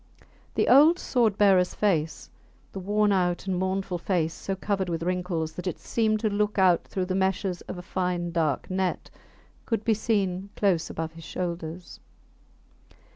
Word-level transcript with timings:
The 0.55 0.67
old 0.67 0.97
sword 0.97 1.37
bearers 1.37 1.75
face, 1.75 2.31
the 2.71 2.79
worn 2.79 3.11
out 3.11 3.45
and 3.45 3.55
mournful 3.55 3.99
face 3.99 4.33
so 4.33 4.55
covered 4.55 4.89
with 4.89 5.03
wrinkles 5.03 5.51
that 5.51 5.67
it 5.67 5.77
seemed 5.77 6.21
to 6.21 6.27
look 6.31 6.57
out 6.57 6.83
through 6.85 7.05
the 7.05 7.13
meshes 7.13 7.61
of 7.67 7.77
a 7.77 7.83
fine 7.83 8.31
dark 8.31 8.67
net, 8.71 9.11
could 9.67 9.83
be 9.85 9.93
seen 9.93 10.49
close 10.55 10.89
above 10.89 11.11
his 11.13 11.23
shoulders. 11.23 11.99